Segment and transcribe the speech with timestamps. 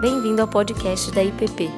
[0.00, 1.68] Bem-vindo ao podcast da IPP.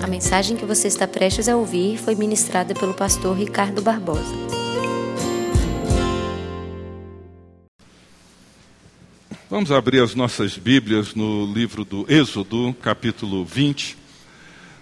[0.00, 4.32] A mensagem que você está prestes a ouvir foi ministrada pelo pastor Ricardo Barbosa.
[9.50, 13.96] Vamos abrir as nossas Bíblias no livro do Êxodo, capítulo 20.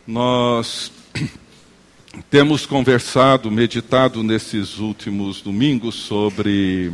[0.07, 0.93] Nós
[2.29, 6.93] temos conversado, meditado nesses últimos domingos sobre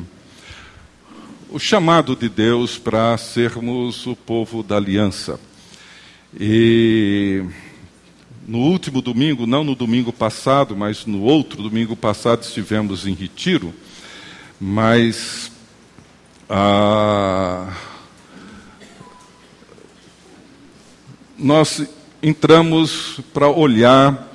[1.48, 5.38] o chamado de Deus para sermos o povo da aliança.
[6.38, 7.45] E
[8.46, 13.73] no último domingo, não no domingo passado, mas no outro domingo passado, estivemos em retiro,
[14.60, 15.51] mas
[21.38, 21.87] nós
[22.23, 24.32] entramos para olhar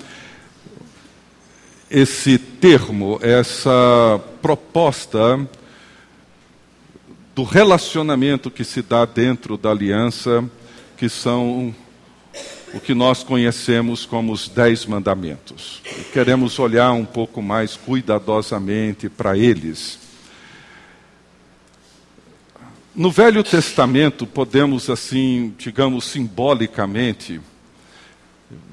[1.90, 5.48] esse termo, essa proposta
[7.42, 10.48] do relacionamento que se dá dentro da aliança,
[10.96, 11.74] que são
[12.72, 15.82] o que nós conhecemos como os Dez Mandamentos.
[15.84, 19.98] E queremos olhar um pouco mais cuidadosamente para eles.
[22.96, 27.42] No Velho Testamento, podemos, assim, digamos, simbolicamente,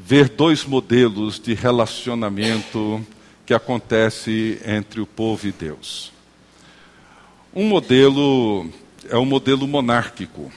[0.05, 3.01] ver dois modelos de relacionamento
[3.47, 6.18] que acontece entre o povo e Deus.
[7.59, 8.71] Um modelo
[9.11, 10.53] é um modelo monárquico.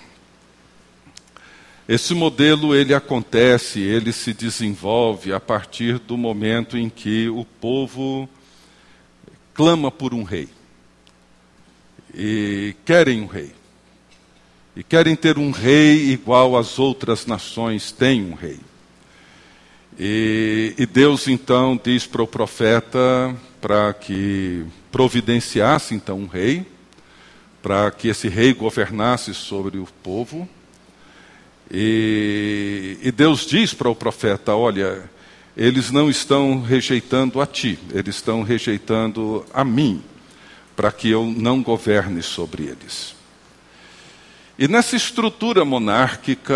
[1.90, 8.30] Esse modelo ele acontece, ele se desenvolve a partir do momento em que o povo
[9.52, 10.48] clama por um rei
[12.14, 13.52] e querem um rei.
[14.76, 18.60] E querem ter um rei igual às outras nações têm um rei.
[19.98, 26.64] E, e Deus então diz para o profeta para que providenciasse então um rei,
[27.62, 30.48] para que esse rei governasse sobre o povo.
[31.70, 35.10] E, e Deus diz para o profeta: Olha,
[35.56, 40.04] eles não estão rejeitando a ti, eles estão rejeitando a mim
[40.76, 43.16] para que eu não governe sobre eles.
[44.58, 46.54] E nessa estrutura monárquica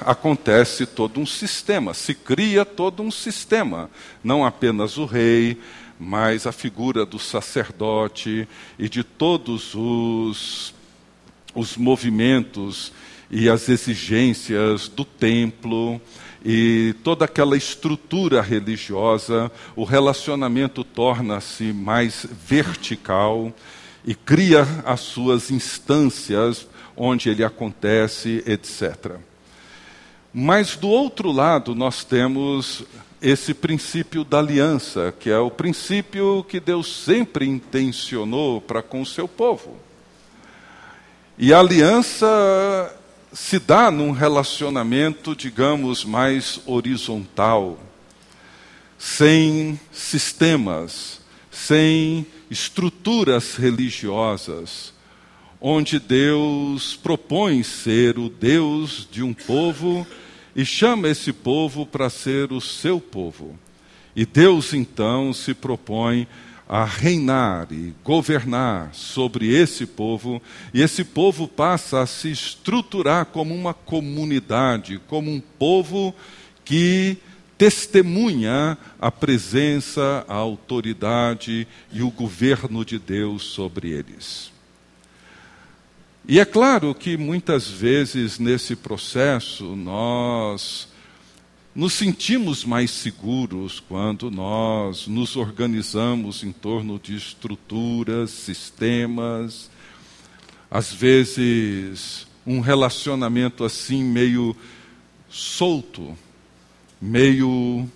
[0.00, 3.90] acontece todo um sistema, se cria todo um sistema,
[4.24, 5.60] não apenas o rei,
[5.98, 8.48] mas a figura do sacerdote
[8.78, 10.74] e de todos os,
[11.54, 12.92] os movimentos
[13.30, 16.00] e as exigências do templo
[16.44, 23.52] e toda aquela estrutura religiosa, o relacionamento torna-se mais vertical
[24.04, 26.66] e cria as suas instâncias
[26.96, 29.16] onde ele acontece, etc.
[30.32, 32.84] Mas do outro lado, nós temos
[33.20, 39.06] esse princípio da aliança, que é o princípio que Deus sempre intencionou para com o
[39.06, 39.76] seu povo.
[41.36, 42.94] E a aliança
[43.32, 47.78] se dá num relacionamento, digamos, mais horizontal,
[48.98, 54.92] sem sistemas, sem estruturas religiosas,
[55.60, 60.06] onde Deus propõe ser o Deus de um povo
[60.58, 63.56] e chama esse povo para ser o seu povo.
[64.16, 66.26] E Deus então se propõe
[66.68, 70.42] a reinar e governar sobre esse povo,
[70.74, 76.12] e esse povo passa a se estruturar como uma comunidade, como um povo
[76.64, 77.18] que
[77.56, 84.57] testemunha a presença, a autoridade e o governo de Deus sobre eles.
[86.30, 90.86] E é claro que muitas vezes nesse processo nós
[91.74, 99.70] nos sentimos mais seguros quando nós nos organizamos em torno de estruturas, sistemas,
[100.70, 104.54] às vezes um relacionamento assim meio
[105.30, 106.14] solto,
[107.00, 107.88] meio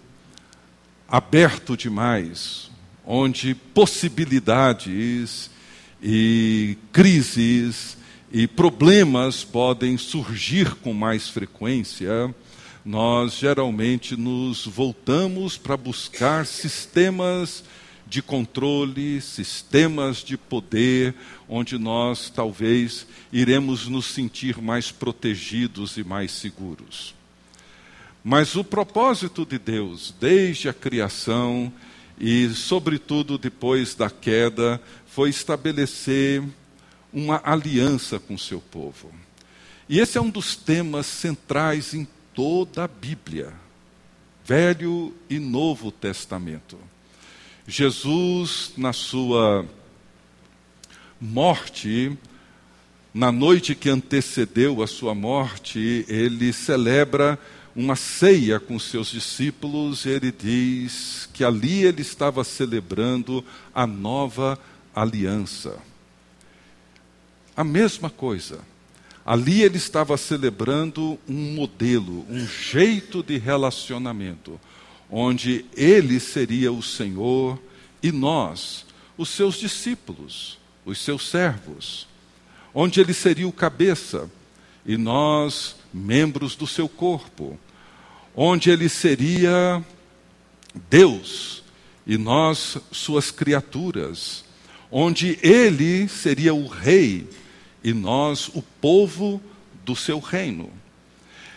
[1.06, 2.70] aberto demais,
[3.04, 5.50] onde possibilidades
[6.02, 8.00] e crises
[8.32, 12.34] e problemas podem surgir com mais frequência
[12.84, 17.62] nós geralmente nos voltamos para buscar sistemas
[18.06, 21.14] de controle, sistemas de poder,
[21.48, 27.14] onde nós talvez iremos nos sentir mais protegidos e mais seguros.
[28.24, 31.72] Mas o propósito de Deus, desde a criação
[32.18, 36.42] e, sobretudo, depois da queda, foi estabelecer
[37.12, 39.12] uma aliança com seu povo.
[39.88, 43.52] E esse é um dos temas centrais em toda a Bíblia,
[44.44, 46.78] Velho e Novo Testamento.
[47.66, 49.66] Jesus, na sua
[51.20, 52.16] morte,
[53.14, 57.38] na noite que antecedeu a sua morte, ele celebra
[57.74, 63.44] uma ceia com seus discípulos, ele diz que ali ele estava celebrando
[63.74, 64.58] a nova
[64.94, 65.78] aliança.
[67.56, 68.60] A mesma coisa.
[69.24, 74.60] Ali ele estava celebrando um modelo, um jeito de relacionamento,
[75.08, 77.60] onde ele seria o Senhor
[78.02, 78.84] e nós,
[79.16, 82.08] os seus discípulos, os seus servos,
[82.74, 84.28] onde ele seria o cabeça
[84.84, 87.58] e nós, membros do seu corpo,
[88.34, 89.84] onde ele seria
[90.90, 91.62] Deus
[92.04, 94.44] e nós, suas criaturas,
[94.90, 97.28] onde ele seria o rei
[97.82, 99.40] e nós, o povo
[99.84, 100.70] do seu reino.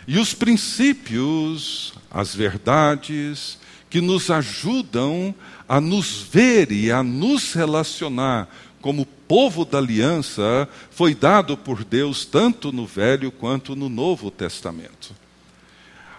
[0.06, 3.58] E os princípios, as verdades
[3.90, 5.34] que nos ajudam
[5.68, 8.48] a nos ver e a nos relacionar
[8.80, 15.14] como povo da aliança foi dado por Deus tanto no Velho quanto no Novo Testamento.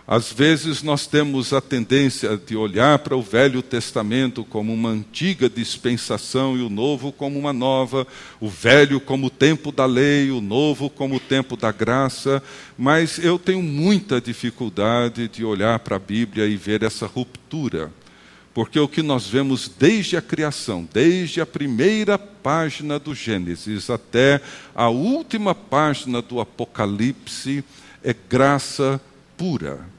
[0.10, 5.50] Às vezes nós temos a tendência de olhar para o Velho Testamento como uma antiga
[5.50, 8.08] dispensação e o Novo como uma nova,
[8.40, 12.42] o Velho como o tempo da lei, o Novo como o tempo da graça,
[12.78, 17.92] mas eu tenho muita dificuldade de olhar para a Bíblia e ver essa ruptura.
[18.54, 24.40] Porque o que nós vemos desde a criação, desde a primeira página do Gênesis até
[24.74, 27.62] a última página do Apocalipse,
[28.02, 29.02] é graça
[29.36, 29.97] pura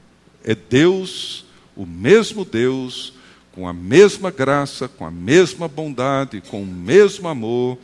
[0.49, 1.45] é Deus,
[1.77, 3.13] o mesmo Deus,
[3.53, 7.77] com a mesma graça, com a mesma bondade, com o mesmo amor,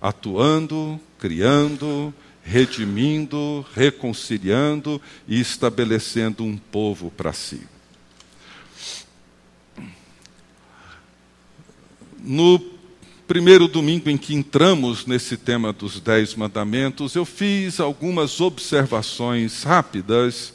[0.00, 2.14] atuando, criando,
[2.44, 7.62] redimindo, reconciliando e estabelecendo um povo para si.
[12.20, 12.60] No
[13.26, 20.54] primeiro domingo em que entramos nesse tema dos Dez Mandamentos, eu fiz algumas observações rápidas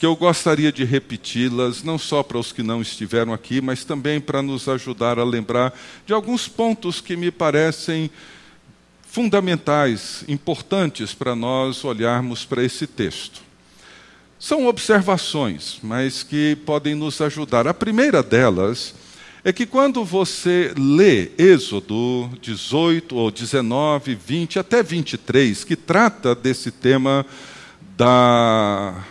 [0.00, 4.18] que eu gostaria de repeti-las, não só para os que não estiveram aqui, mas também
[4.18, 8.10] para nos ajudar a lembrar de alguns pontos que me parecem
[9.02, 13.42] fundamentais, importantes para nós olharmos para esse texto.
[14.38, 17.68] São observações, mas que podem nos ajudar.
[17.68, 18.94] A primeira delas
[19.44, 26.70] é que quando você lê Êxodo 18 ou 19, 20 até 23, que trata desse
[26.70, 27.26] tema
[27.98, 29.04] da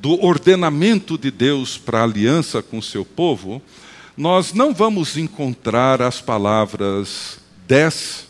[0.00, 3.60] do ordenamento de Deus para a aliança com o seu povo,
[4.16, 7.38] nós não vamos encontrar as palavras
[7.68, 8.26] dez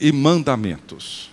[0.00, 1.30] e mandamentos.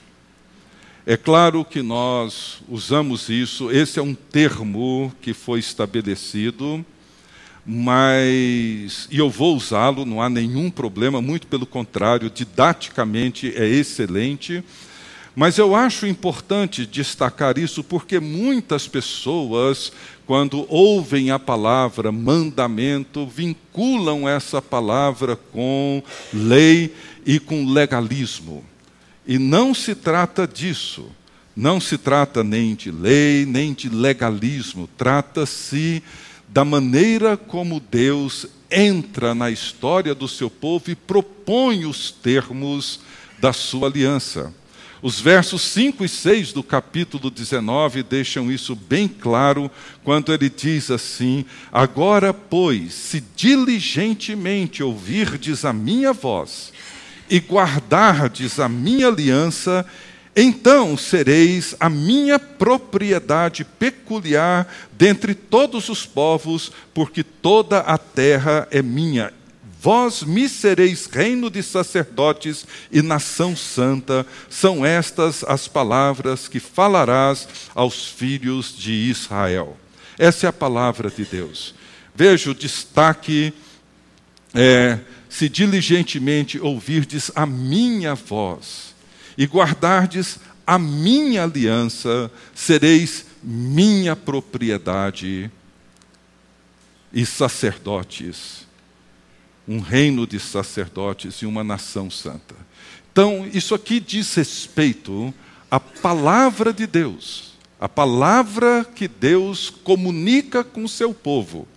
[1.06, 6.86] É claro que nós usamos isso, esse é um termo que foi estabelecido,
[7.66, 14.64] mas, e eu vou usá-lo, não há nenhum problema, muito pelo contrário, didaticamente é excelente
[15.36, 19.92] mas eu acho importante destacar isso porque muitas pessoas,
[20.28, 26.94] quando ouvem a palavra mandamento, vinculam essa palavra com lei
[27.26, 28.64] e com legalismo.
[29.26, 31.10] E não se trata disso.
[31.56, 34.90] Não se trata nem de lei, nem de legalismo.
[34.98, 36.04] Trata-se
[36.48, 43.00] da maneira como Deus entra na história do seu povo e propõe os termos
[43.40, 44.54] da sua aliança.
[45.04, 49.70] Os versos 5 e 6 do capítulo 19 deixam isso bem claro,
[50.02, 51.44] quando ele diz assim:
[51.74, 56.72] Agora, pois, se diligentemente ouvirdes a minha voz
[57.30, 59.86] e guardardes a minha aliança,
[60.34, 68.82] então sereis a minha propriedade peculiar dentre todos os povos, porque toda a terra é
[68.82, 69.34] minha
[69.84, 77.46] Vós me sereis reino de sacerdotes e nação santa, são estas as palavras que falarás
[77.76, 79.76] aos filhos de Israel.
[80.18, 81.76] Essa é a palavra de Deus.
[82.16, 83.54] Veja o destaque:
[84.54, 88.96] é, se diligentemente ouvirdes a minha voz
[89.38, 95.52] e guardardes a minha aliança, sereis minha propriedade
[97.12, 98.63] e sacerdotes
[99.68, 102.56] um reino de sacerdotes e uma nação santa.
[103.12, 105.34] Então, isso aqui diz respeito
[105.70, 111.68] à palavra de Deus, a palavra que Deus comunica com o seu povo.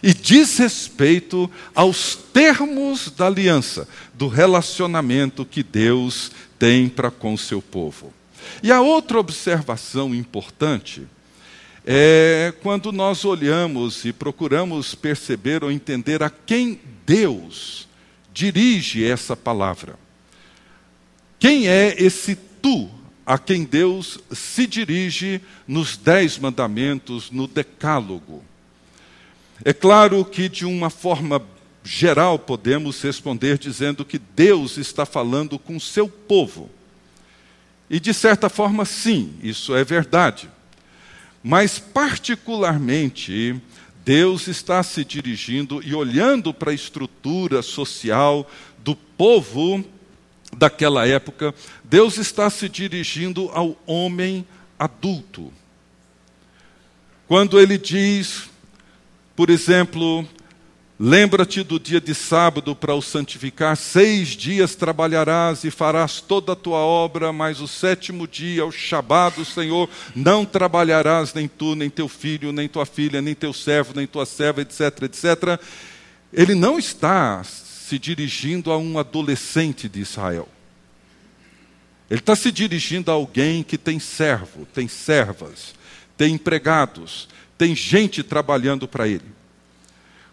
[0.00, 7.38] E diz respeito aos termos da aliança, do relacionamento que Deus tem para com o
[7.38, 8.12] seu povo.
[8.62, 11.06] E a outra observação importante
[11.90, 17.88] é quando nós olhamos e procuramos perceber ou entender a quem Deus
[18.30, 19.98] dirige essa palavra.
[21.38, 22.90] Quem é esse tu
[23.24, 28.44] a quem Deus se dirige nos Dez Mandamentos, no Decálogo.
[29.64, 31.42] É claro que, de uma forma
[31.82, 36.68] geral, podemos responder dizendo que Deus está falando com seu povo.
[37.88, 40.50] E, de certa forma, sim, isso é verdade.
[41.42, 43.60] Mas, particularmente,
[44.04, 49.84] Deus está se dirigindo e olhando para a estrutura social do povo
[50.56, 51.54] daquela época,
[51.84, 54.46] Deus está se dirigindo ao homem
[54.78, 55.52] adulto.
[57.26, 58.48] Quando ele diz,
[59.36, 60.26] por exemplo,
[61.00, 63.76] Lembra-te do dia de sábado para o santificar.
[63.76, 69.44] Seis dias trabalharás e farás toda a tua obra, mas o sétimo dia, o Shabat
[69.44, 74.08] Senhor, não trabalharás nem tu, nem teu filho, nem tua filha, nem teu servo, nem
[74.08, 75.60] tua serva, etc, etc.
[76.32, 80.48] Ele não está se dirigindo a um adolescente de Israel.
[82.10, 85.74] Ele está se dirigindo a alguém que tem servo, tem servas,
[86.16, 89.37] tem empregados, tem gente trabalhando para ele.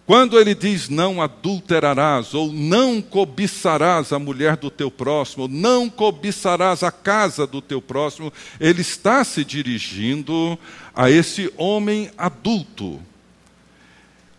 [0.05, 6.83] Quando ele diz não adulterarás, ou não cobiçarás a mulher do teu próximo, não cobiçarás
[6.83, 10.59] a casa do teu próximo, ele está se dirigindo
[10.93, 13.01] a esse homem adulto.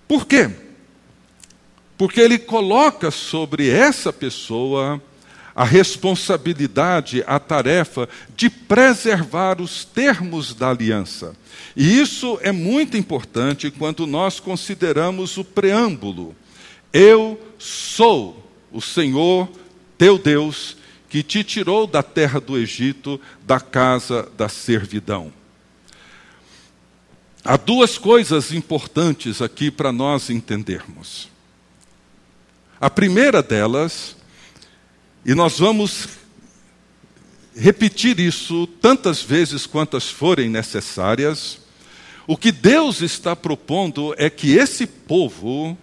[0.07, 0.49] Por quê?
[1.99, 5.03] Porque ele coloca sobre essa pessoa
[5.57, 11.35] a responsabilidade, a tarefa de preservar os termos da aliança.
[11.75, 16.37] E isso é muito importante quando nós consideramos o preâmbulo.
[16.93, 19.49] Eu sou o Senhor
[19.97, 20.77] teu Deus
[21.09, 25.33] que te tirou da terra do Egito, da casa da servidão.
[27.43, 31.31] Há duas coisas importantes aqui para nós entendermos.
[32.79, 34.17] A primeira delas
[35.29, 36.09] e nós vamos
[37.57, 41.59] repetir isso tantas vezes quantas forem necessárias.
[42.29, 45.77] O que Deus está propondo é que esse povo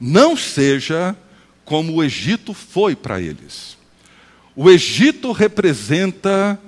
[0.00, 1.16] não seja
[1.64, 3.78] como o Egito foi para eles.
[4.56, 6.58] O Egito representa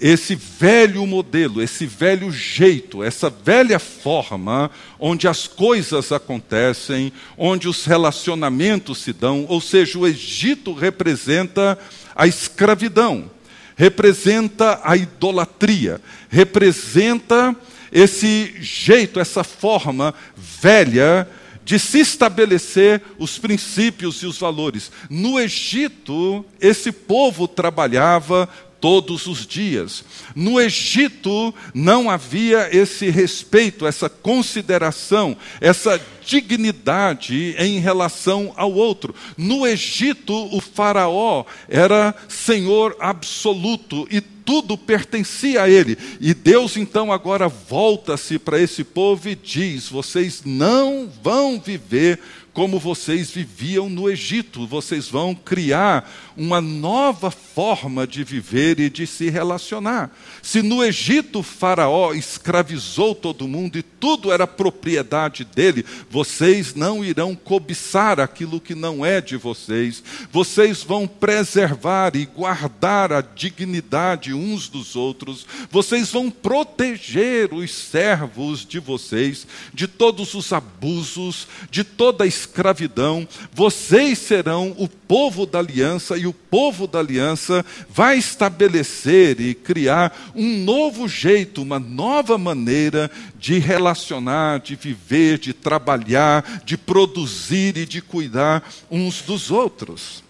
[0.00, 7.84] esse velho modelo, esse velho jeito, essa velha forma onde as coisas acontecem, onde os
[7.84, 11.78] relacionamentos se dão, ou seja, o Egito representa
[12.14, 13.30] a escravidão,
[13.76, 17.54] representa a idolatria, representa
[17.90, 21.28] esse jeito, essa forma velha
[21.64, 24.90] de se estabelecer os princípios e os valores.
[25.10, 28.48] No Egito, esse povo trabalhava
[28.80, 30.04] todos os dias.
[30.34, 39.14] No Egito não havia esse respeito, essa consideração, essa dignidade em relação ao outro.
[39.36, 45.98] No Egito, o Faraó era senhor absoluto e tudo pertencia a ele.
[46.20, 52.18] E Deus então agora volta-se para esse povo e diz: vocês não vão viver
[52.58, 54.66] como vocês viviam no Egito.
[54.66, 60.10] Vocês vão criar uma nova forma de viver e de se relacionar.
[60.42, 67.32] Se no Egito Faraó escravizou todo mundo e tudo era propriedade dele, vocês não irão
[67.36, 70.02] cobiçar aquilo que não é de vocês.
[70.32, 75.46] Vocês vão preservar e guardar a dignidade uns dos outros.
[75.70, 83.28] Vocês vão proteger os servos de vocês de todos os abusos, de toda a escravidão,
[83.52, 90.32] vocês serão o povo da aliança e o povo da aliança vai estabelecer e criar
[90.34, 97.86] um novo jeito, uma nova maneira de relacionar, de viver, de trabalhar, de produzir e
[97.86, 100.24] de cuidar uns dos outros.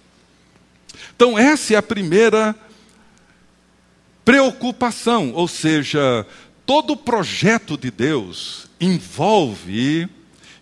[1.14, 2.54] Então, essa é a primeira
[4.24, 6.26] preocupação, ou seja,
[6.66, 10.08] todo o projeto de Deus envolve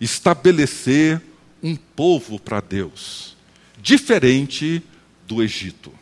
[0.00, 1.20] estabelecer
[1.62, 3.36] um povo para Deus,
[3.80, 4.82] diferente
[5.26, 5.92] do Egito.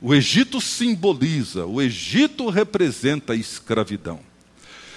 [0.00, 4.20] O Egito simboliza, o Egito representa a escravidão.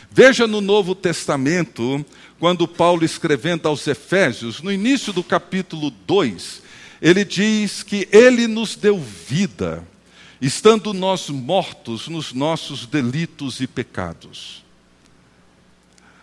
[0.10, 2.04] Veja no Novo Testamento,
[2.40, 6.64] quando Paulo escrevendo aos Efésios, no início do capítulo 2,
[7.02, 9.86] ele diz que ele nos deu vida,
[10.42, 14.64] estando nós mortos nos nossos delitos e pecados.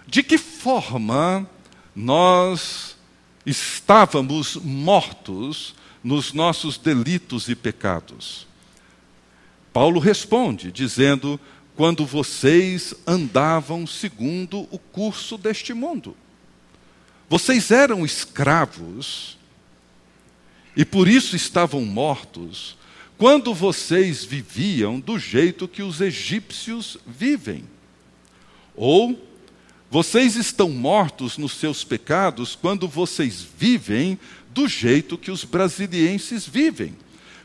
[0.07, 1.49] De que forma
[1.95, 2.97] nós
[3.45, 8.47] estávamos mortos nos nossos delitos e pecados.
[9.73, 11.41] Paulo responde, dizendo:
[11.75, 16.17] quando vocês andavam segundo o curso deste mundo.
[17.29, 19.39] Vocês eram escravos
[20.77, 22.77] e por isso estavam mortos,
[23.19, 27.65] quando vocês viviam do jeito que os egípcios vivem.
[28.75, 29.19] Ou
[29.93, 34.19] vocês estão mortos nos seus pecados quando vocês vivem
[34.49, 36.97] do jeito que os brasilienses vivem.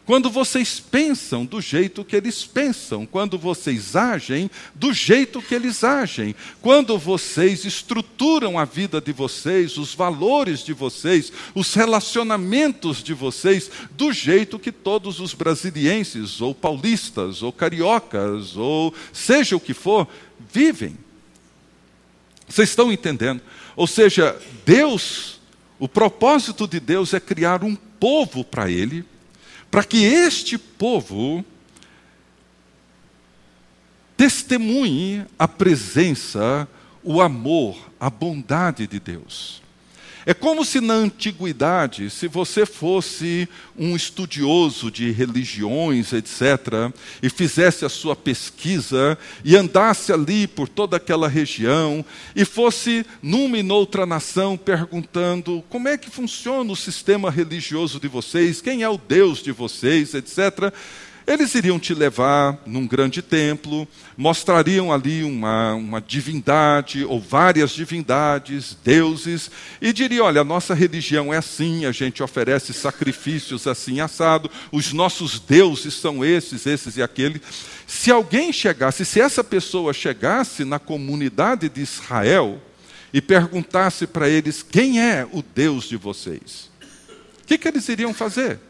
[0.05, 5.83] Quando vocês pensam do jeito que eles pensam, quando vocês agem do jeito que eles
[5.83, 13.13] agem, quando vocês estruturam a vida de vocês, os valores de vocês, os relacionamentos de
[13.13, 19.73] vocês, do jeito que todos os brasilienses, ou paulistas, ou cariocas, ou seja o que
[19.73, 20.07] for,
[20.49, 21.06] vivem.
[22.47, 23.41] Vocês estão entendendo?
[23.75, 25.39] Ou seja, Deus,
[25.77, 29.05] o propósito de Deus é criar um povo para Ele
[29.69, 31.43] para que este povo
[34.15, 36.67] testemunhe a presença,
[37.03, 39.61] o amor, a bondade de Deus.
[40.29, 46.91] É como se na antiguidade, se você fosse um estudioso de religiões, etc.,
[47.23, 52.03] e fizesse a sua pesquisa e andasse ali por toda aquela região
[52.35, 58.09] e fosse numa e noutra nação perguntando como é que funciona o sistema religioso de
[58.09, 60.73] vocês, quem é o Deus de vocês, etc.
[61.27, 68.77] Eles iriam te levar num grande templo, mostrariam ali uma, uma divindade ou várias divindades,
[68.81, 74.49] deuses, e diriam: olha, a nossa religião é assim, a gente oferece sacrifícios assim assado,
[74.71, 77.41] os nossos deuses são esses, esses e aqueles.
[77.85, 82.61] Se alguém chegasse, se essa pessoa chegasse na comunidade de Israel
[83.11, 86.71] e perguntasse para eles quem é o Deus de vocês,
[87.43, 88.61] o que, que eles iriam fazer?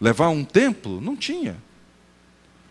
[0.00, 1.00] Levar um templo?
[1.00, 1.56] Não tinha.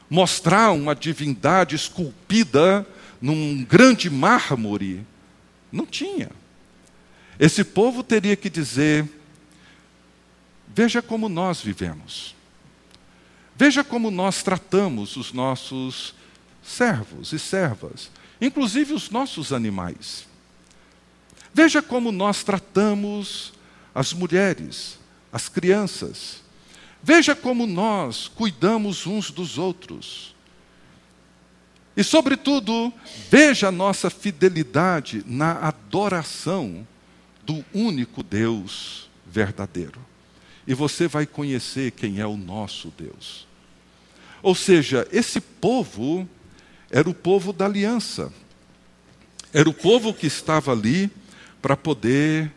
[0.09, 2.87] Mostrar uma divindade esculpida
[3.21, 5.05] num grande mármore?
[5.71, 6.29] Não tinha.
[7.39, 9.09] Esse povo teria que dizer:
[10.67, 12.35] veja como nós vivemos.
[13.55, 16.13] Veja como nós tratamos os nossos
[16.61, 18.11] servos e servas,
[18.41, 20.27] inclusive os nossos animais.
[21.53, 23.53] Veja como nós tratamos
[23.93, 24.99] as mulheres,
[25.31, 26.43] as crianças,
[27.07, 30.33] Veja como nós cuidamos uns dos outros.
[31.95, 32.91] E, sobretudo,
[33.29, 36.85] veja a nossa fidelidade na adoração
[37.45, 40.03] do único Deus verdadeiro.
[40.65, 43.45] E você vai conhecer quem é o nosso Deus.
[44.41, 46.27] Ou seja, esse povo
[46.89, 48.33] era o povo da aliança.
[49.53, 51.11] Era o povo que estava ali
[51.61, 52.51] para poder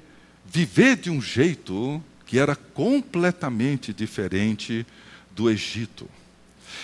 [0.47, 4.87] viver de um jeito que era completamente diferente
[5.35, 6.09] do Egito.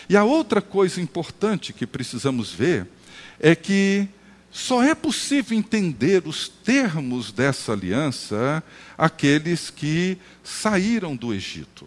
[0.08, 2.88] E a outra coisa importante que precisamos ver
[3.38, 4.08] é que
[4.50, 8.64] só é possível entender os termos dessa aliança
[8.96, 11.86] aqueles que saíram do Egito.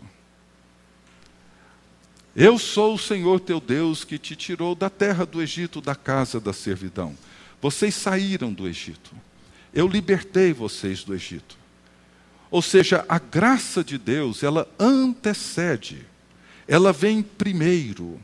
[2.35, 6.39] Eu sou o Senhor teu Deus que te tirou da terra do Egito, da casa
[6.39, 7.17] da servidão.
[7.59, 9.15] Vocês saíram do Egito.
[9.73, 11.56] Eu libertei vocês do Egito.
[12.49, 16.05] Ou seja, a graça de Deus, ela antecede,
[16.67, 18.19] ela vem primeiro.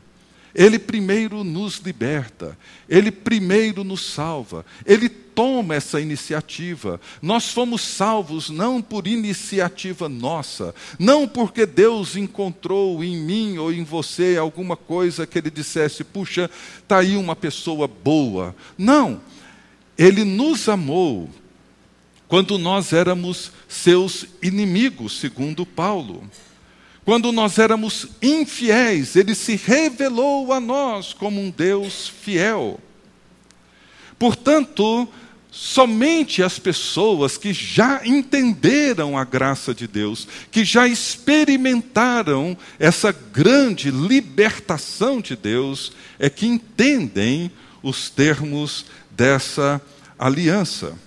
[0.54, 2.56] Ele primeiro nos liberta,
[2.88, 7.00] ele primeiro nos salva, ele toma essa iniciativa.
[7.20, 13.82] Nós fomos salvos não por iniciativa nossa, não porque Deus encontrou em mim ou em
[13.82, 18.54] você alguma coisa que ele dissesse, puxa, está aí uma pessoa boa.
[18.78, 19.20] Não,
[19.98, 21.28] ele nos amou
[22.28, 26.28] quando nós éramos seus inimigos, segundo Paulo.
[27.04, 32.80] Quando nós éramos infiéis, ele se revelou a nós como um Deus fiel.
[34.18, 35.06] Portanto,
[35.50, 43.90] somente as pessoas que já entenderam a graça de Deus, que já experimentaram essa grande
[43.90, 49.80] libertação de Deus, é que entendem os termos dessa
[50.18, 51.03] aliança.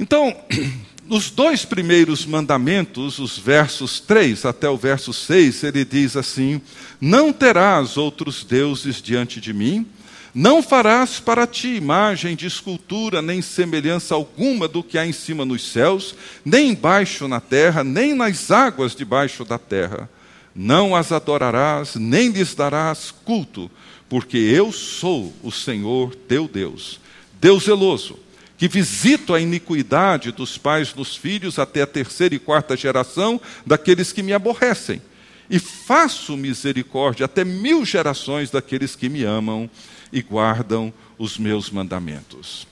[0.00, 0.34] Então,
[1.08, 6.60] nos dois primeiros mandamentos, os versos 3 até o verso 6, ele diz assim:
[7.00, 9.84] Não terás outros deuses diante de mim,
[10.32, 15.44] não farás para ti imagem de escultura, nem semelhança alguma do que há em cima
[15.44, 20.08] nos céus, nem embaixo na terra, nem nas águas debaixo da terra.
[20.54, 23.70] Não as adorarás, nem lhes darás culto,
[24.08, 27.00] porque eu sou o Senhor teu Deus,
[27.40, 28.27] Deus zeloso
[28.58, 34.12] que visito a iniquidade dos pais nos filhos até a terceira e quarta geração daqueles
[34.12, 35.00] que me aborrecem,
[35.48, 39.70] e faço misericórdia até mil gerações daqueles que me amam
[40.12, 42.66] e guardam os meus mandamentos.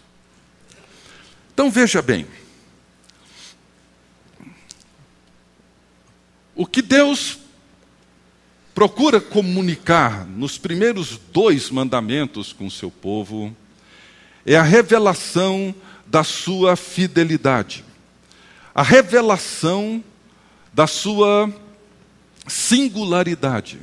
[1.54, 2.26] Então veja bem,
[6.54, 7.38] o que Deus
[8.74, 13.56] procura comunicar nos primeiros dois mandamentos com o seu povo
[14.46, 15.74] é a revelação
[16.06, 17.84] da sua fidelidade,
[18.72, 20.02] a revelação
[20.72, 21.52] da sua
[22.46, 23.80] singularidade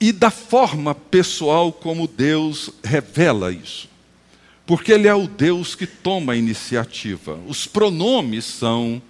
[0.00, 3.88] e da forma pessoal como Deus revela isso.
[4.64, 7.38] Porque Ele é o Deus que toma a iniciativa.
[7.46, 9.00] Os pronomes são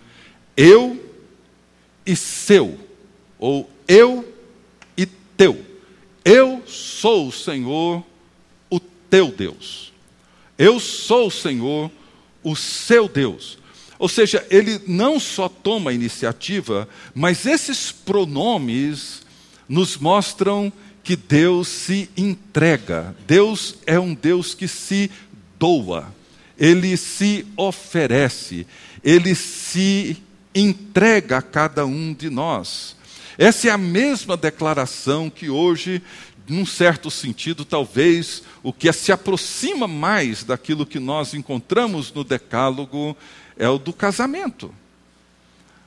[0.56, 1.02] eu
[2.04, 2.78] e seu,
[3.38, 4.32] ou eu
[4.96, 5.64] e teu.
[6.24, 8.04] Eu sou o Senhor,
[9.10, 9.92] teu Deus.
[10.58, 11.90] Eu sou o Senhor,
[12.42, 13.58] o seu Deus.
[13.98, 19.22] Ou seja, ele não só toma a iniciativa, mas esses pronomes
[19.68, 23.16] nos mostram que Deus se entrega.
[23.26, 25.10] Deus é um Deus que se
[25.58, 26.12] doa,
[26.58, 28.66] ele se oferece,
[29.02, 30.16] ele se
[30.54, 32.96] entrega a cada um de nós.
[33.38, 36.02] Essa é a mesma declaração que hoje,
[36.48, 43.16] num certo sentido, talvez o que se aproxima mais daquilo que nós encontramos no Decálogo
[43.56, 44.72] é o do casamento.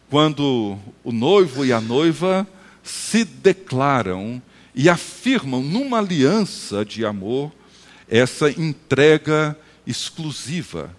[0.10, 2.48] Quando o noivo e a noiva
[2.84, 4.42] se declaram
[4.74, 7.52] e afirmam numa aliança de amor
[8.08, 10.96] essa entrega exclusiva.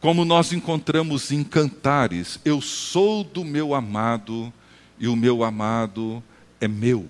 [0.00, 4.52] Como nós encontramos em cantares, eu sou do meu amado
[4.98, 6.22] e o meu amado
[6.60, 7.08] é meu.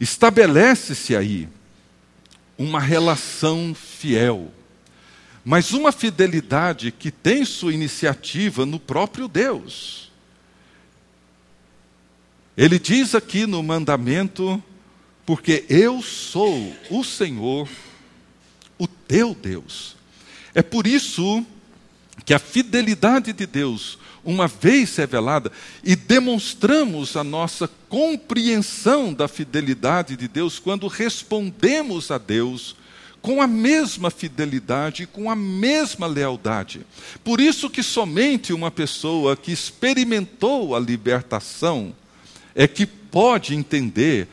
[0.00, 1.46] Estabelece-se aí
[2.56, 4.50] uma relação fiel,
[5.44, 10.10] mas uma fidelidade que tem sua iniciativa no próprio Deus.
[12.56, 14.62] Ele diz aqui no mandamento
[15.24, 17.68] porque eu sou o Senhor,
[18.78, 19.96] o teu Deus.
[20.54, 21.44] É por isso
[22.24, 23.98] que a fidelidade de Deus,
[24.30, 25.50] uma vez revelada,
[25.82, 32.76] e demonstramos a nossa compreensão da fidelidade de Deus quando respondemos a Deus
[33.20, 36.86] com a mesma fidelidade, com a mesma lealdade.
[37.22, 41.94] Por isso que somente uma pessoa que experimentou a libertação
[42.54, 44.26] é que pode entender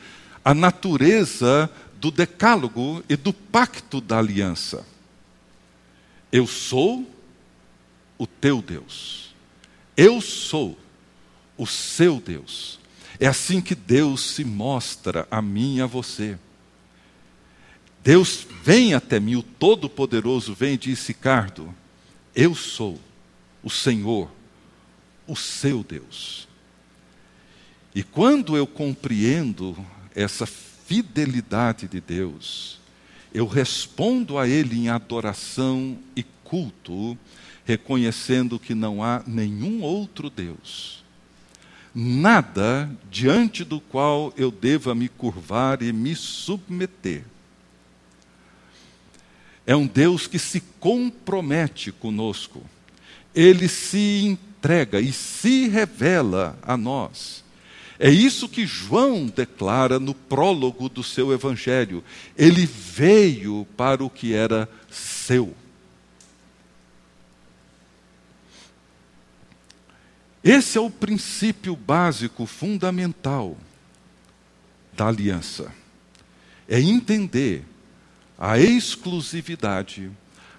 [0.44, 4.86] a natureza do decálogo e do pacto da aliança.
[6.32, 7.06] Eu sou
[8.18, 9.27] o teu Deus.
[9.98, 10.78] Eu sou
[11.58, 12.80] o seu Deus.
[13.20, 16.38] É assim que Deus se mostra a mim e a você.
[18.04, 21.74] Deus vem até mim, o Todo-Poderoso vem e diz: Ricardo,
[22.36, 23.00] eu sou
[23.64, 24.32] o Senhor,
[25.26, 26.48] o seu Deus.
[27.96, 29.76] E quando eu compreendo
[30.14, 32.80] essa fidelidade de Deus,
[33.34, 37.18] eu respondo a Ele em adoração e culto,
[37.68, 41.04] reconhecendo que não há nenhum outro Deus,
[41.94, 47.24] nada diante do qual eu deva me curvar e me submeter.
[49.66, 52.64] É um Deus que se compromete conosco,
[53.36, 57.46] ele se entrega e se revela a nós
[58.00, 62.04] é isso que João declara no prólogo do seu evangelho.
[62.38, 65.54] Ele veio para o que era seu.
[70.44, 73.58] Esse é o princípio básico, fundamental
[74.94, 75.74] da aliança.
[76.68, 77.64] É entender
[78.38, 80.12] a exclusividade,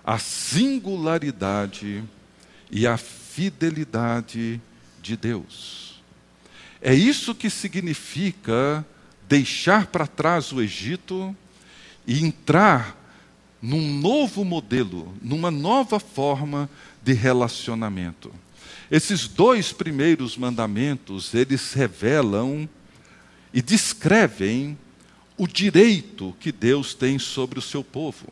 [0.05, 2.03] a singularidade
[2.71, 4.61] e a fidelidade
[5.01, 6.03] de Deus.
[6.81, 8.85] É isso que significa
[9.29, 11.37] deixar para trás o Egito
[12.07, 12.97] e entrar
[13.61, 16.71] num novo modelo, numa nova forma
[17.03, 18.33] de relacionamento.
[18.91, 22.69] Esses dois primeiros mandamentos, eles revelam
[23.53, 24.79] e descrevem
[25.37, 28.27] o direito que Deus tem sobre o seu povo,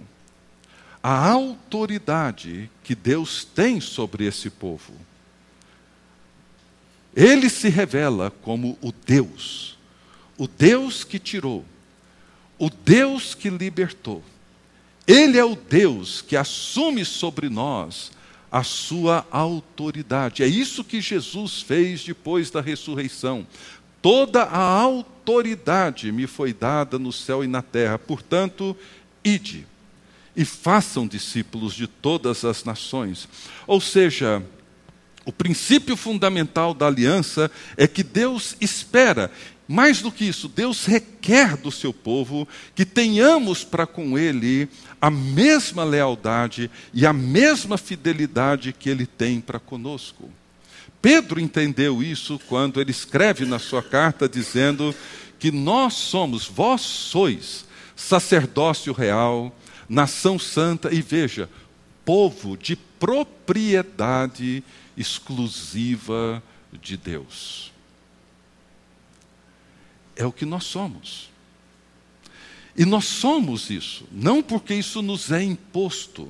[1.03, 4.92] a autoridade que Deus tem sobre esse povo.
[7.14, 9.79] Ele se revela como o Deus,
[10.37, 11.64] o Deus que tirou,
[12.59, 14.23] o Deus que libertou.
[15.07, 18.11] Ele é o Deus que assume sobre nós
[18.50, 20.42] a sua autoridade.
[20.42, 23.46] É isso que Jesus fez depois da ressurreição.
[24.00, 27.98] Toda a autoridade me foi dada no céu e na terra.
[27.98, 28.76] Portanto,
[29.24, 29.66] ide
[30.37, 33.28] e façam discípulos de todas as nações.
[33.66, 34.42] Ou seja,
[35.24, 39.30] o princípio fundamental da aliança é que Deus espera,
[39.68, 44.68] mais do que isso, Deus requer do seu povo que tenhamos para com Ele
[45.00, 50.31] a mesma lealdade e a mesma fidelidade que Ele tem para conosco.
[51.02, 54.92] Pedro entendeu isso quando ele escreve na sua carta dizendo
[55.38, 59.55] que nós somos, vós sois sacerdócio real,
[59.88, 61.48] nação santa e veja,
[62.05, 64.64] povo de propriedade
[64.96, 66.42] exclusiva
[66.83, 67.72] de Deus.
[70.16, 71.31] É o que nós somos.
[72.76, 76.29] E nós somos isso, não porque isso nos é imposto.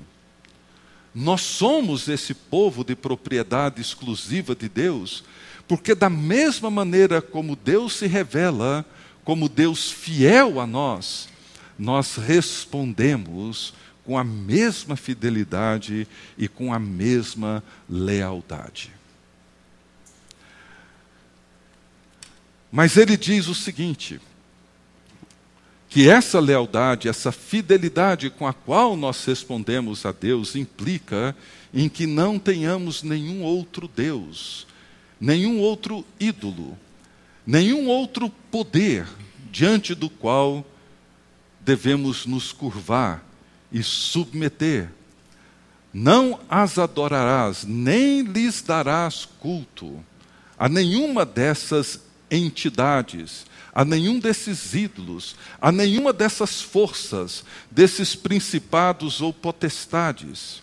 [1.14, 5.24] Nós somos esse povo de propriedade exclusiva de Deus,
[5.66, 8.84] porque, da mesma maneira como Deus se revela,
[9.24, 11.28] como Deus fiel a nós,
[11.78, 16.06] nós respondemos com a mesma fidelidade
[16.38, 18.95] e com a mesma lealdade.
[22.76, 24.20] Mas ele diz o seguinte:
[25.88, 31.34] que essa lealdade, essa fidelidade com a qual nós respondemos a Deus implica
[31.72, 34.66] em que não tenhamos nenhum outro Deus,
[35.18, 36.76] nenhum outro ídolo,
[37.46, 39.08] nenhum outro poder
[39.50, 40.62] diante do qual
[41.62, 43.24] devemos nos curvar
[43.72, 44.90] e submeter.
[45.94, 50.04] Não as adorarás, nem lhes darás culto
[50.58, 59.32] a nenhuma dessas entidades, a nenhum desses ídolos, a nenhuma dessas forças, desses principados ou
[59.32, 60.62] potestades.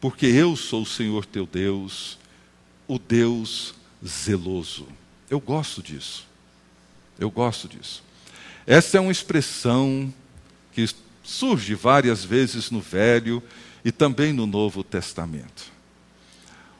[0.00, 2.18] Porque eu sou o Senhor teu Deus,
[2.88, 4.88] o Deus zeloso.
[5.30, 6.26] Eu gosto disso.
[7.18, 8.02] Eu gosto disso.
[8.66, 10.12] Essa é uma expressão
[10.72, 10.88] que
[11.22, 13.42] surge várias vezes no Velho
[13.84, 15.70] e também no Novo Testamento.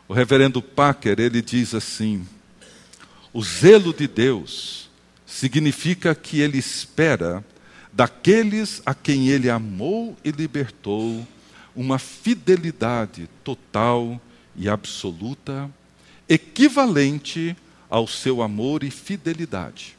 [0.08, 2.26] O reverendo Packer, ele diz assim:
[3.32, 4.90] o zelo de Deus
[5.24, 7.44] significa que ele espera
[7.92, 11.26] daqueles a quem ele amou e libertou
[11.74, 14.20] uma fidelidade total
[14.54, 15.70] e absoluta,
[16.28, 17.56] equivalente
[17.88, 19.96] ao seu amor e fidelidade.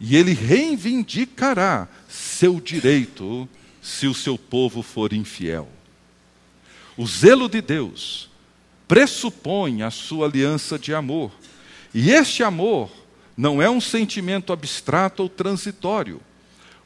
[0.00, 3.48] E ele reivindicará seu direito
[3.82, 5.68] se o seu povo for infiel.
[6.96, 8.30] O zelo de Deus
[8.88, 11.32] pressupõe a sua aliança de amor
[11.94, 12.90] e este amor
[13.36, 16.20] não é um sentimento abstrato ou transitório.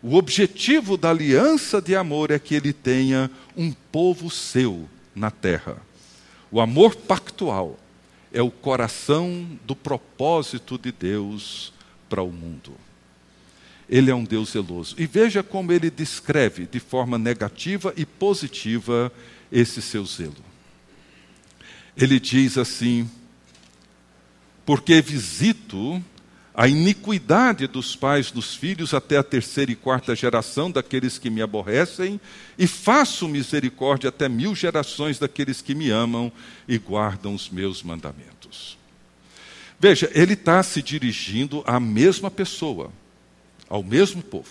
[0.02, 5.76] O objetivo da aliança de amor é que ele tenha um povo seu na terra.
[6.50, 7.78] O amor pactual
[8.32, 11.72] é o coração do propósito de Deus
[12.08, 12.72] para o mundo.
[13.88, 14.94] Ele é um Deus zeloso.
[14.98, 19.12] E veja como ele descreve de forma negativa e positiva
[19.50, 20.34] esse seu zelo.
[21.96, 23.08] Ele diz assim:
[24.66, 26.02] porque visito
[26.52, 31.40] a iniquidade dos pais dos filhos até a terceira e quarta geração daqueles que me
[31.40, 32.20] aborrecem,
[32.58, 36.32] e faço misericórdia até mil gerações daqueles que me amam
[36.66, 38.76] e guardam os meus mandamentos.
[39.78, 42.90] Veja, ele está se dirigindo à mesma pessoa,
[43.68, 44.48] ao mesmo povo.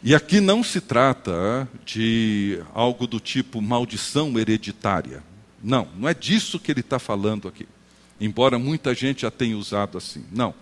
[0.00, 5.24] E aqui não se trata de algo do tipo maldição hereditária.
[5.60, 7.66] Não, não é disso que ele está falando aqui
[8.20, 10.24] embora muita gente a tenha usado assim.
[10.32, 10.54] Não.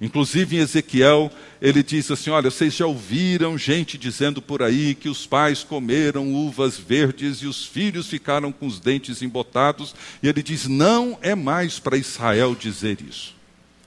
[0.00, 1.30] Inclusive em Ezequiel,
[1.62, 6.32] ele diz assim: Olha, vocês já ouviram gente dizendo por aí que os pais comeram
[6.32, 9.94] uvas verdes e os filhos ficaram com os dentes embotados.
[10.22, 13.34] E ele diz: Não é mais para Israel dizer isso,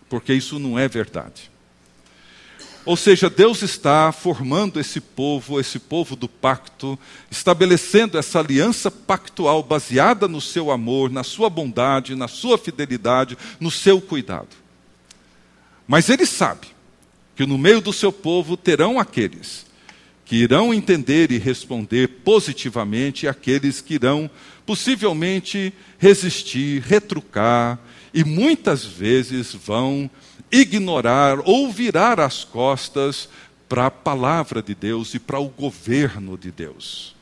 [0.10, 1.52] porque isso não é verdade.
[2.88, 6.98] Ou seja, Deus está formando esse povo, esse povo do pacto,
[7.30, 13.70] estabelecendo essa aliança pactual baseada no seu amor, na sua bondade, na sua fidelidade, no
[13.70, 14.56] seu cuidado.
[15.86, 16.68] Mas ele sabe
[17.36, 19.66] que no meio do seu povo terão aqueles
[20.24, 24.32] que irão entender e responder positivamente, aqueles que irão
[24.66, 27.80] possivelmente resistir, retrucar,
[28.14, 30.10] e muitas vezes vão
[30.52, 33.30] ignorar ou virar as costas
[33.68, 37.16] para a palavra de Deus e para o governo de Deus.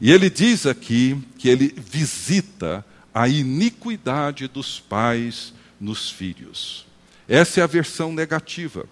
[0.00, 2.84] E ele diz aqui que ele visita
[3.14, 6.86] a iniquidade dos pais nos filhos.
[7.28, 8.86] Essa é a versão negativa.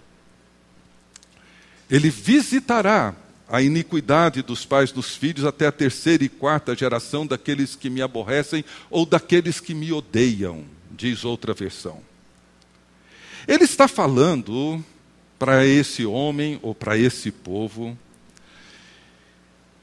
[1.89, 3.13] Ele visitará
[3.49, 8.01] a iniquidade dos pais nos filhos até a terceira e quarta geração daqueles que me
[8.01, 12.10] aborrecem ou daqueles que me odeiam, diz outra versão.
[13.47, 14.83] Ele está falando
[15.37, 17.97] para esse homem ou para esse povo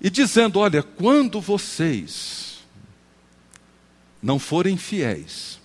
[0.00, 2.58] e dizendo: olha, quando vocês
[4.22, 5.58] não forem fiéis,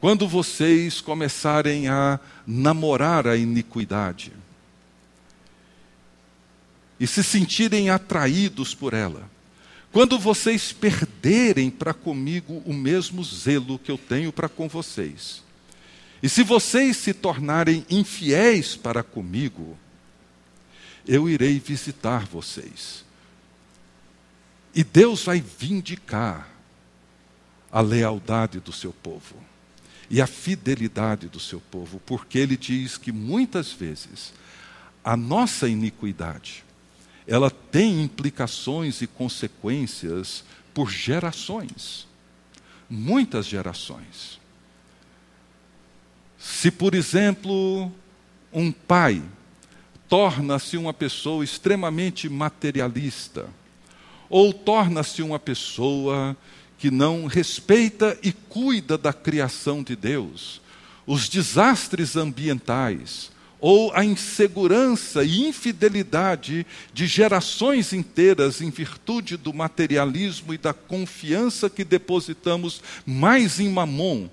[0.00, 4.32] quando vocês começarem a namorar a iniquidade
[6.98, 9.30] e se sentirem atraídos por ela,
[9.92, 15.42] Quando vocês perderem para comigo o mesmo zelo que eu tenho para com vocês,
[16.22, 19.76] e se vocês se tornarem infiéis para comigo,
[21.06, 23.04] eu irei visitar vocês.
[24.74, 26.48] E Deus vai vindicar
[27.70, 29.34] a lealdade do seu povo
[30.08, 34.32] e a fidelidade do seu povo, porque ele diz que muitas vezes
[35.02, 36.64] a nossa iniquidade
[37.26, 42.06] ela tem implicações e consequências por gerações.
[42.90, 44.41] Muitas gerações.
[46.42, 47.90] Se, por exemplo,
[48.52, 49.22] um pai
[50.08, 53.48] torna-se uma pessoa extremamente materialista,
[54.28, 56.36] ou torna-se uma pessoa
[56.76, 60.60] que não respeita e cuida da criação de Deus,
[61.06, 70.52] os desastres ambientais, ou a insegurança e infidelidade de gerações inteiras em virtude do materialismo
[70.52, 74.28] e da confiança que depositamos mais em mamon,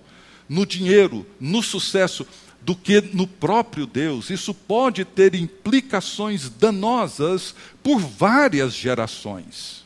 [0.49, 2.25] no dinheiro, no sucesso,
[2.61, 4.29] do que no próprio Deus.
[4.29, 9.85] Isso pode ter implicações danosas por várias gerações.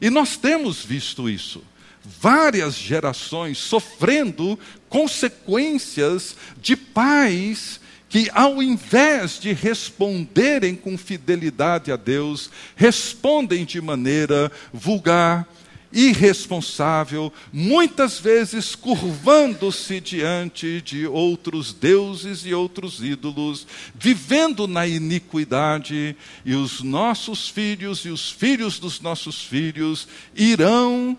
[0.00, 1.62] E nós temos visto isso
[2.04, 12.50] várias gerações sofrendo consequências de pais que, ao invés de responderem com fidelidade a Deus,
[12.76, 15.48] respondem de maneira vulgar,
[15.92, 26.54] irresponsável, muitas vezes curvando-se diante de outros deuses e outros ídolos, vivendo na iniquidade, e
[26.54, 31.16] os nossos filhos e os filhos dos nossos filhos irão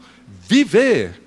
[0.47, 1.21] viver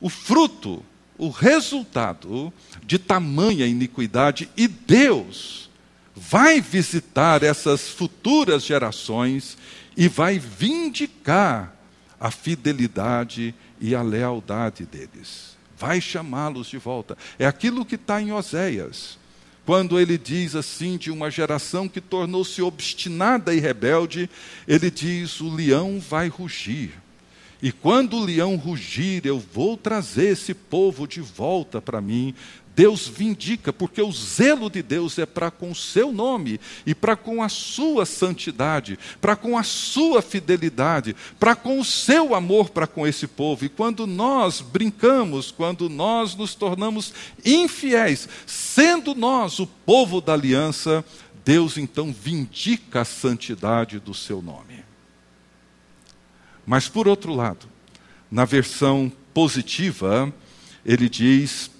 [0.00, 0.84] o fruto
[1.18, 2.52] o resultado
[2.84, 5.70] de tamanha iniquidade e Deus
[6.14, 9.56] vai visitar essas futuras gerações
[9.96, 11.75] e vai vindicar
[12.20, 15.56] a fidelidade e a lealdade deles.
[15.76, 17.16] Vai chamá-los de volta.
[17.38, 19.18] É aquilo que está em Oséias,
[19.64, 24.30] quando ele diz assim de uma geração que tornou-se obstinada e rebelde,
[24.66, 26.92] ele diz: o leão vai rugir
[27.62, 32.34] e quando o leão rugir, eu vou trazer esse povo de volta para mim.
[32.76, 37.16] Deus vindica, porque o zelo de Deus é para com o seu nome e para
[37.16, 42.86] com a sua santidade, para com a sua fidelidade, para com o seu amor para
[42.86, 43.64] com esse povo.
[43.64, 51.02] E quando nós brincamos, quando nós nos tornamos infiéis, sendo nós o povo da aliança,
[51.42, 54.84] Deus então vindica a santidade do seu nome.
[56.66, 57.66] Mas, por outro lado,
[58.30, 60.30] na versão positiva,
[60.84, 61.70] ele diz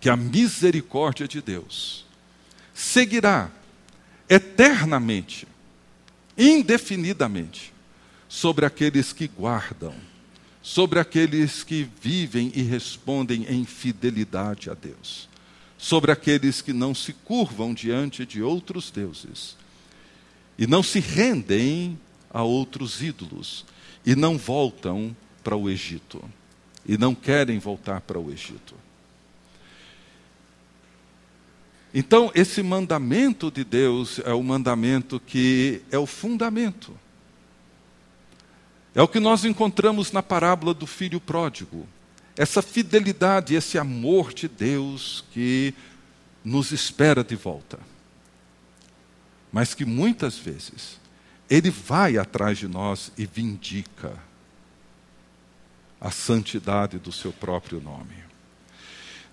[0.00, 2.06] que a misericórdia de Deus
[2.72, 3.50] seguirá
[4.28, 5.46] eternamente,
[6.36, 7.72] indefinidamente,
[8.28, 9.94] sobre aqueles que guardam,
[10.62, 15.28] sobre aqueles que vivem e respondem em fidelidade a Deus,
[15.76, 19.56] sobre aqueles que não se curvam diante de outros deuses
[20.60, 21.98] e não se rendem
[22.30, 23.64] a outros ídolos
[24.04, 26.22] e não voltam para o Egito.
[26.86, 28.74] E não querem voltar para o Egito.
[31.92, 36.96] Então, esse mandamento de Deus é o mandamento que é o fundamento.
[38.94, 41.86] É o que nós encontramos na parábola do filho pródigo.
[42.36, 45.74] Essa fidelidade, esse amor de Deus que
[46.44, 47.78] nos espera de volta.
[49.52, 51.00] Mas que muitas vezes
[51.48, 54.16] ele vai atrás de nós e vindica
[56.00, 58.14] a santidade do seu próprio nome.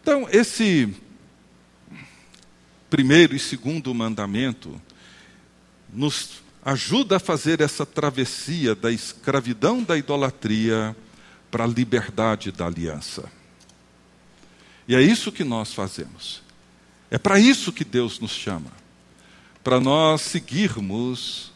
[0.02, 0.94] Então, esse
[2.90, 4.80] primeiro e segundo mandamento
[5.94, 10.96] nos ajuda a fazer essa travessia da escravidão da idolatria
[11.50, 13.32] para a liberdade da aliança.
[14.88, 16.42] E é isso que nós fazemos.
[17.10, 18.72] É para isso que Deus nos chama.
[19.64, 21.52] Para nós seguirmos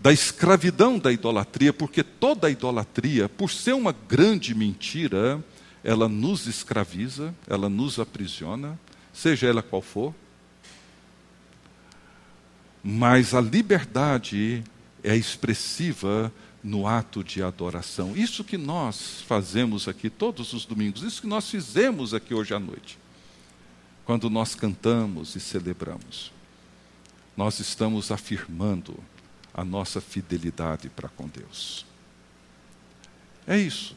[0.00, 5.42] da escravidão da idolatria, porque toda idolatria, por ser uma grande mentira,
[5.82, 8.78] ela nos escraviza, ela nos aprisiona,
[9.12, 10.14] seja ela qual for.
[12.82, 14.62] Mas a liberdade
[15.02, 18.16] é expressiva no ato de adoração.
[18.16, 22.58] Isso que nós fazemos aqui todos os domingos, isso que nós fizemos aqui hoje à
[22.58, 22.98] noite,
[24.04, 26.32] quando nós cantamos e celebramos,
[27.36, 28.98] nós estamos afirmando
[29.52, 31.84] a nossa fidelidade para com Deus.
[33.46, 33.96] É isso.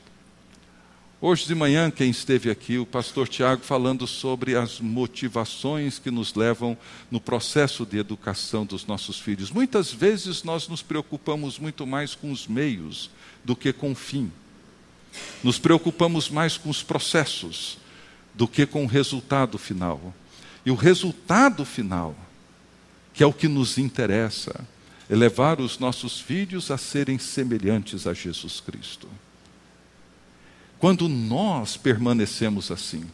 [1.23, 6.33] Hoje de manhã, quem esteve aqui, o pastor Tiago, falando sobre as motivações que nos
[6.33, 6.75] levam
[7.11, 9.51] no processo de educação dos nossos filhos.
[9.51, 13.11] Muitas vezes nós nos preocupamos muito mais com os meios
[13.45, 14.31] do que com o fim.
[15.43, 17.77] Nos preocupamos mais com os processos
[18.33, 20.15] do que com o resultado final.
[20.65, 22.15] E o resultado final,
[23.13, 24.67] que é o que nos interessa,
[25.07, 29.07] é levar os nossos filhos a serem semelhantes a Jesus Cristo.
[30.81, 33.05] Quando nós permanecemos assim,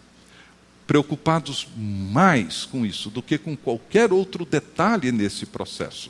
[0.87, 6.09] preocupados mais com isso do que com qualquer outro detalhe nesse processo,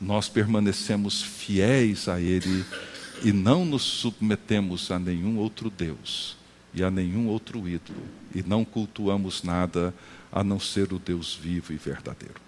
[0.00, 2.64] nós permanecemos fiéis a Ele
[3.22, 6.36] e não nos submetemos a nenhum outro Deus
[6.74, 8.02] e a nenhum outro ídolo,
[8.34, 9.94] e não cultuamos nada
[10.32, 12.40] a não ser o Deus vivo e verdadeiro.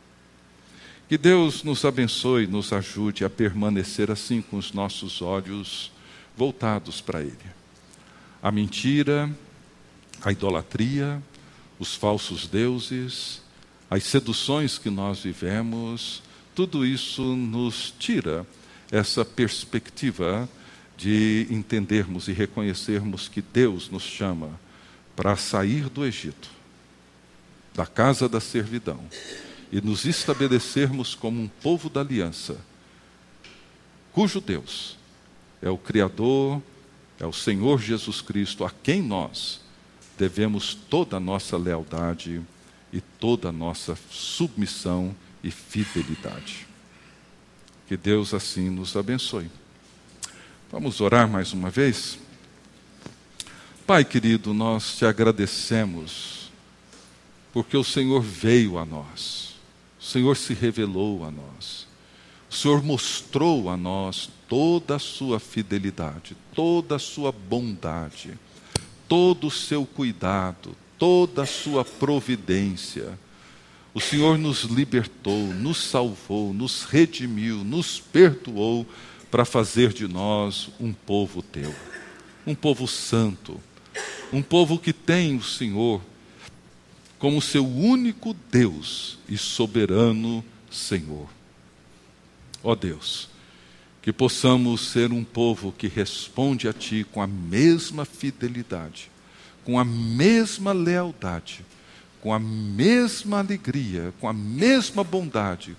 [1.09, 5.93] Que Deus nos abençoe, nos ajude a permanecer assim com os nossos olhos
[6.37, 7.58] voltados para Ele.
[8.49, 9.30] A mentira,
[10.22, 11.22] a idolatria,
[11.78, 13.42] os falsos deuses,
[13.90, 16.22] as seduções que nós vivemos,
[16.55, 18.46] tudo isso nos tira
[18.90, 20.49] essa perspectiva
[20.96, 24.59] de entendermos e reconhecermos que Deus nos chama
[25.14, 26.49] para sair do Egito,
[27.74, 28.99] da casa da servidão
[29.70, 32.57] e nos estabelecermos como um povo da aliança,
[34.11, 34.96] cujo Deus
[35.61, 36.62] é o Criador,
[37.19, 39.61] é o Senhor Jesus Cristo, a quem nós
[40.16, 42.41] devemos toda a nossa lealdade
[42.93, 46.66] e toda a nossa submissão e fidelidade.
[47.87, 49.51] Que Deus assim nos abençoe.
[50.71, 52.19] Vamos orar mais uma vez?
[53.87, 56.51] Pai querido, nós te agradecemos,
[57.53, 59.49] porque o Senhor veio a nós
[59.99, 61.87] o Senhor se revelou a nós.
[62.51, 68.32] O Senhor mostrou a nós toda a sua fidelidade, toda a sua bondade,
[69.07, 73.18] todo o seu cuidado, toda a sua providência.
[73.92, 78.86] O Senhor nos libertou, nos salvou, nos redimiu, nos perdoou
[79.30, 81.74] para fazer de nós um povo teu,
[82.46, 83.61] um povo santo,
[84.32, 86.01] um povo que tem o Senhor
[87.18, 91.28] como seu único Deus e soberano Senhor.
[92.62, 93.28] Ó Deus,
[94.03, 99.11] que possamos ser um povo que responde a Ti com a mesma fidelidade,
[99.64, 101.64] com a mesma lealdade,
[102.20, 105.76] com a mesma alegria, com a mesma bondade,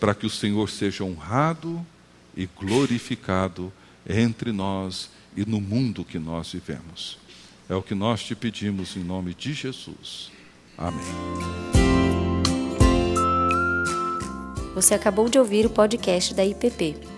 [0.00, 1.84] para que o Senhor seja honrado
[2.36, 3.72] e glorificado
[4.08, 7.18] entre nós e no mundo que nós vivemos.
[7.68, 10.30] É o que nós te pedimos em nome de Jesus.
[10.76, 11.04] Amém.
[14.74, 17.17] Você acabou de ouvir o podcast da IPP.